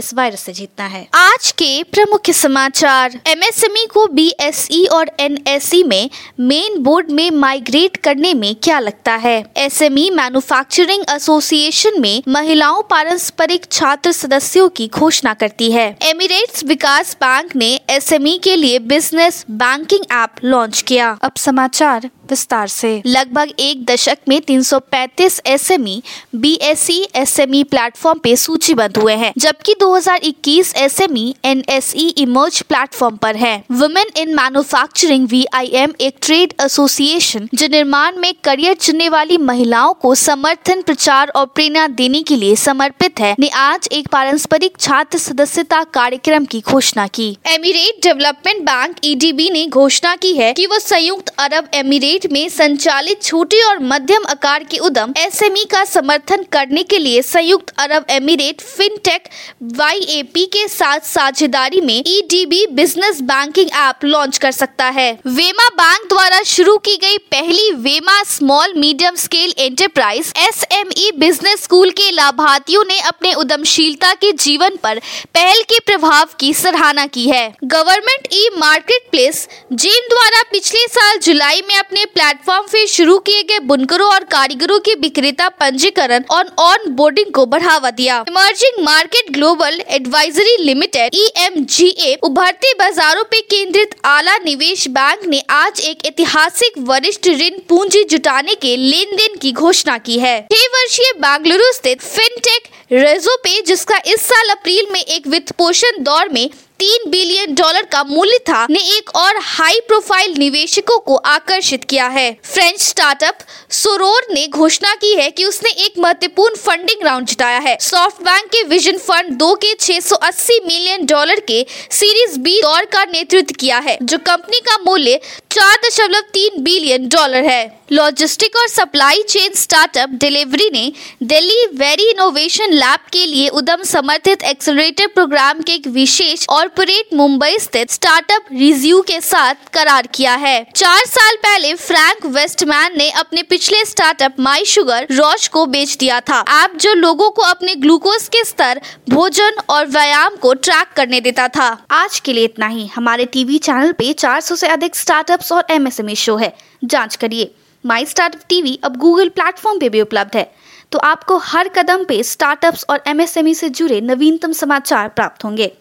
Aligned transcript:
इस 0.00 0.12
वायरस 0.14 0.40
से 0.40 0.52
जीतना 0.52 0.84
है। 0.86 1.06
आज 1.14 1.50
के 1.52 1.82
प्रमुख 1.82 2.30
समाचार 2.30 3.18
एमएसएमई 3.26 3.86
को 3.86 4.06
बीएसई 4.06 4.84
और 4.84 5.10
एनएसई 5.20 5.82
में 5.82 6.10
मेन 6.40 6.78
बोर्ड 6.78 7.10
में 7.10 7.30
माइग्रेट 7.30 7.96
करने 7.96 8.32
में 8.34 8.54
क्या 8.54 8.78
लगता 8.78 9.14
है? 9.16 9.44
एसएमई 9.56 10.08
मैन्युफैक्चरिंग 10.10 11.04
एसोसिएशन 11.10 12.00
में 12.00 12.22
महिलाओं 12.28 12.82
पारस्परिक 12.82 13.66
छात्र 13.72 14.12
सदस्यों 14.12 14.68
की 14.68 14.88
घोषणा 14.88 15.34
करती 15.34 15.70
है। 15.72 15.86
एमिरेट्स 16.02 16.64
विकास 16.64 17.14
बैंक 17.14 17.56
ने 17.56 17.68
एसएमई 17.90 18.38
के 18.44 18.56
लिए 18.56 18.78
बिज़नेस 18.78 19.44
बैंकिंग 19.50 20.04
ऐप 20.12 20.44
लॉन्च 20.44 20.82
किया। 20.82 21.18
अब 21.22 21.32
समाचार। 21.36 22.10
विस्तार 22.30 22.68
से। 22.68 22.90
लगभग 23.06 23.52
एक 23.60 23.84
दशक 23.84 24.18
में 24.28 24.40
335 24.40 25.40
एसएमई 25.46 26.02
बीएसई 26.36 26.98
एसएमई 27.16 27.62
प्लेटफॉर्म 27.64 28.18
पे 28.18 28.34
सूचीबद्ध 28.36 28.96
हुए 28.96 29.14
हैं 29.14 29.32
जबकि 29.38 29.74
2021 29.74 30.74
एसएमई 30.76 31.34
एनएसई 31.44 32.08
इमर्ज 32.18 32.60
प्लेटफॉर्म 32.62 33.16
पर 33.16 33.36
है। 33.36 33.52
वुमेन 33.72 34.10
इन 34.16 34.34
मैन्युफैक्चरिंग 34.34 35.28
वीआईएम 35.28 35.92
एक 36.00 36.16
ट्रेड 36.22 36.54
एसोसिएशन 36.62 37.48
जो 37.54 37.66
निर्माण 37.68 38.16
में 38.16 38.32
करियर 38.44 38.74
चुनने 38.76 39.08
वाली 39.08 39.36
महिलाओं 39.40 39.92
को 39.94 40.14
समर्थन 40.14 40.82
प्रचार 40.82 41.32
और 41.36 41.46
प्रेरणा 41.46 41.86
देने 41.94 42.22
के 42.22 42.36
लिए 42.36 42.56
समर्पित 42.56 43.20
है 43.20 43.34
ने 43.40 43.48
आज 43.56 43.88
एक 43.92 44.08
पारस्परिक 44.08 44.76
छात्र 44.80 45.18
सदस्यता 45.18 45.82
कार्यक्रम 45.94 46.44
की 46.44 46.60
घोषणा 46.60 47.06
की। 47.06 47.28
एमिरेट 47.46 48.02
डेवलपमेंट 48.02 48.62
बैंक 48.62 48.96
ईडीबी 49.04 49.48
ने 49.50 49.66
घोषणा 49.66 50.14
की 50.16 50.32
है 50.32 50.52
कि 50.52 50.66
वो 50.66 50.78
संयुक्त 50.78 51.28
अरब 51.38 51.68
एमिरेट 51.74 52.19
स्टेट 52.20 52.32
में 52.32 52.48
संचालित 52.48 53.22
छोटे 53.22 53.60
और 53.62 53.78
मध्यम 53.82 54.24
आकार 54.30 54.64
के 54.64 54.78
उद्यम 54.78 55.12
एसएमई 55.18 55.64
का 55.70 55.84
समर्थन 55.84 56.42
करने 56.52 56.82
के 56.82 56.98
लिए 56.98 57.22
संयुक्त 57.22 57.72
अरब 57.78 58.06
एमिरेट 58.10 58.60
फिनटेक 58.60 59.28
वाईएपी 59.76 60.44
के 60.46 60.66
साथ 60.68 61.06
साझेदारी 61.06 61.80
में 61.80 61.94
EDB 61.96 62.66
business 62.72 63.20
banking 63.22 63.70
app 63.78 64.04
launch 64.04 64.38
कर 64.38 64.50
सकता 64.50 64.86
है। 64.88 65.10
वेमा 65.26 65.68
बैंक 65.76 66.08
द्वारा 66.08 66.42
शुरू 66.46 66.76
की 66.78 66.96
गई 66.96 67.18
पहली 67.30 67.70
वेमा 67.78 68.22
small 68.24 68.74
medium 68.76 69.14
scale 69.16 69.54
enterprise 69.58 70.32
SME 70.38 71.10
business 71.18 71.62
school 71.62 71.90
के 71.92 72.10
लाभार्थियों 72.10 72.84
ने 72.84 72.98
अपने 73.02 73.34
उद्यमशीलता 73.34 74.12
के 74.14 74.32
जीवन 74.38 74.76
पर 74.82 75.00
पहल 75.34 75.62
के 75.70 75.78
प्रभाव 75.86 76.28
की 76.40 76.52
सराहना 76.54 77.06
की 77.08 77.28
है। 77.28 77.46
Government 77.66 78.28
e 78.34 78.48
market 78.58 79.10
place 79.10 79.46
GeM 79.72 80.08
द्वारा 80.08 80.42
पिछले 80.52 80.86
साल 80.90 81.18
जुलाई 81.22 81.62
में 81.68 81.74
अपने 81.76 82.04
प्लेटफॉर्म 82.10 82.66
पे 82.66 82.86
शुरू 82.86 83.18
किए 83.20 83.42
गए 83.42 83.58
बुनकरों 83.64 84.10
और 84.12 84.24
कारीगरों 84.30 84.78
की 84.80 84.94
विक्रेता 85.00 85.48
पंजीकरण 85.60 86.24
और 86.30 86.52
ऑन 86.58 86.90
बोर्डिंग 86.90 87.32
को 87.32 87.44
बढ़ावा 87.46 87.90
दिया। 87.92 88.18
Emerging 88.28 88.82
market 88.84 89.30
global 89.32 89.80
advisory 89.88 90.56
limited 90.60 91.14
ई 91.14 92.14
उभरते 92.22 92.72
बाजारों 92.74 93.24
पे 93.24 93.40
केंद्रित 93.50 93.94
आला 94.06 94.36
निवेश 94.38 94.86
बैंक 94.88 95.24
ने 95.26 95.42
आज 95.50 95.80
एक 95.82 96.06
ऐतिहासिक 96.06 96.78
वरिष्ठ 96.88 97.28
ऋण 97.40 97.58
पूंजी 97.68 98.04
जुटाने 98.04 98.54
के 98.56 98.76
लेन 98.78 99.16
देन 99.16 99.36
की 99.36 99.52
घोषणा 99.52 99.98
की 99.98 100.18
है। 100.18 100.40
छह 100.52 100.66
वर्षीय 100.68 101.12
बेंगलुरु 101.18 101.72
स्थित 101.72 102.02
फिनटेक 102.02 102.68
रेजो 102.92 103.36
पे, 103.36 103.60
जिसका 103.62 104.00
इस 104.06 104.22
साल 104.22 104.48
अप्रैल 104.50 104.86
में 104.92 105.00
एक 105.00 105.26
वित्त 105.26 105.52
पोषण 105.52 106.02
दौर 106.02 106.28
में 106.28 106.48
तीन 106.80 107.10
बिलियन 107.10 107.54
डॉलर 107.54 107.82
का 107.82 108.02
मूल्य 108.04 108.38
था, 108.38 108.66
ने 108.70 108.80
एक 108.96 109.10
और 109.16 109.38
हाई 109.38 109.80
प्रोफ़ाइल 109.88 110.34
निवेशकों 110.38 110.98
को 110.98 111.16
आकर्षित 111.16 111.84
किया 111.84 112.06
है। 112.06 112.30
फ्रेंच 112.44 112.80
स्टार्टअप 112.80 113.38
सोरोर 113.70 114.26
ने 114.30 114.46
घोषणा 114.48 114.94
की 114.94 115.12
है 115.14 115.30
कि 115.30 115.44
उसने 115.44 115.70
एक 115.84 115.98
महत्वपूर्ण 115.98 116.56
फंडिंग 116.56 117.04
राउंड 117.04 117.26
जिताया 117.26 117.58
है। 117.58 117.76
सॉफ्ट 117.80 118.22
बैंक 118.22 118.46
के 118.46 118.62
विजन 118.62 118.98
फंड 118.98 119.30
दो 119.32 119.54
के 119.54 119.74
680 119.74 120.58
मिलियन 120.66 121.04
डॉलर 121.06 121.40
के 121.40 121.64
सीरीज़ 121.90 122.38
बी 122.38 122.60
दौर 122.62 122.84
का 122.84 123.04
नेतृत्व 123.04 123.54
किया 123.60 123.78
है, 123.78 123.98
जो 124.02 124.18
कंपनी 124.18 124.60
का 124.60 124.78
मूल्य 124.86 125.20
चार 125.50 125.76
दशमलव 125.84 126.20
तीन 126.32 126.62
बिलियन 126.62 127.08
डॉलर 127.08 127.44
है। 127.44 127.79
लॉजिस्टिक 127.92 128.56
और 128.56 128.68
सप्लाई 128.68 129.22
चेन 129.22 129.52
स्टार्टअप 129.54 130.08
डिलीवरी 130.08 130.70
ने 130.72 130.92
दिल्ली 131.22 131.66
वेरी 131.74 132.10
इनोवेशन 132.10 132.72
लैब 132.72 132.98
के 133.12 133.26
लिए 133.26 133.48
उदम 133.48 133.82
समर्थित 133.82 134.42
एक्सलरेटर 134.42 135.06
प्रोग्राम 135.06 135.60
के 135.60 135.72
एक 135.72 135.86
विशेष 135.86 136.44
कॉरपोरेट 136.44 137.14
मुंबई 137.14 137.58
स्थित 137.58 137.90
स्टार्टअप 137.90 138.44
रिज्यू 138.52 139.00
के 139.00 139.20
साथ 139.20 139.54
करार 139.72 140.06
किया 140.06 140.34
है। 140.34 140.66
चार 140.76 141.04
साल 141.06 141.36
पहले 141.36 141.74
फ्रैंक 141.74 142.26
वेस्टमैन 142.26 142.98
ने 142.98 143.10
अपने 143.10 143.42
पिछले 143.42 143.84
स्टार्टअप 143.84 144.36
माई 144.40 144.64
शुगर 144.64 145.06
रॉच 145.12 145.48
को 145.48 145.66
बेच 145.66 145.96
दिया 145.96 146.20
था। 146.20 146.44
ऐप 146.64 146.76
जो 146.76 146.94
लोगों 146.94 147.30
को 147.30 147.42
अपने 147.42 147.74
ग्लूकोज 147.74 148.28
के 148.28 148.44
स्तर, 148.44 148.80
भोजन 149.10 149.50
और 149.68 149.86
व्यायाम 149.86 150.36
को 150.36 150.54
ट्रैक 150.54 150.86
करने 150.96 151.20
देता 151.20 151.48
था। 151.48 151.86
आज 151.90 152.20
के 152.20 152.32
लिए 152.32 152.44
इतना 152.44 152.66
ही। 152.66 152.86
हमारे 152.86 153.24
टीवी 153.24 153.58
चैनल 153.58 153.92
पे 153.92 154.12
400 154.12 154.56
से 154.56 154.66
अधिक 154.66 154.96
स्टार्टअप्स 154.96 155.52
और 155.52 155.66
एमएसएमई 155.70 156.14
शो 156.14 156.36
है। 156.36 156.56
जाँच 156.84 157.16
करिए। 157.16 157.54
माई 157.86 158.04
स्टार्टअप 158.04 158.40
टीवी 158.48 158.80
अब 158.84 158.96
गूगल 158.96 159.28
प्लेटफॉर्म 159.28 159.78
पे 159.78 159.88
भी 159.88 160.00
उपलब्ध 160.00 160.36
है। 160.36 160.52
तो 160.92 160.98
आपको 160.98 161.36
हर 161.36 161.68
कदम 161.68 162.04
पे 162.04 162.22
स्टार्टअप्स 162.22 162.86
और 162.90 163.02
एमएसएमई 163.06 163.54
से 163.54 163.68
जुड़े 163.68 164.00
नवीनतम 164.00 164.52
समाचार 164.52 165.08
प्राप्त 165.08 165.44
होंगे। 165.44 165.72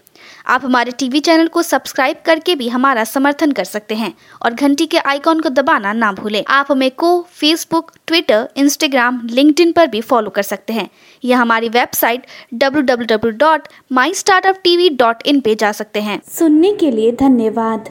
आप 0.47 0.65
हमारे 0.65 0.91
टीवी 0.91 1.19
चैनल 1.19 1.47
को 1.47 1.61
सब्सक्राइब 1.61 2.15
करके 2.25 2.55
भी 2.55 2.69
हमारा 2.69 3.03
समर्थन 3.03 3.51
कर 3.51 3.63
सकते 3.63 3.95
हैं 3.95 4.13
और 4.41 4.53
घंटी 4.53 4.85
के 4.85 4.97
आइकॉन 4.97 5.39
को 5.39 5.49
दबाना 5.49 5.93
ना 5.93 6.11
भूलें। 6.11 6.43
आप 6.47 6.67
हमें 6.71 6.91
को 6.91 7.27
फेसबुक 7.31 7.91
ट्विटर 8.07 8.49
इंस्टाग्राम 8.57 9.21
लिंक्डइन 9.25 9.71
पर 9.71 9.87
भी 9.87 10.01
फॉलो 10.01 10.29
कर 10.29 10.41
सकते 10.41 10.73
हैं। 10.73 10.89
या 11.25 11.37
हमारी 11.37 11.69
वेबसाइट 11.69 12.27
www.mystartuptv.in 12.55 15.41
पे 15.41 15.55
जा 15.55 15.71
सकते 15.71 16.01
हैं। 16.01 16.21
सुनने 16.39 16.73
के 16.73 16.91
लिए 16.91 17.11
धन्यवाद। 17.11 17.83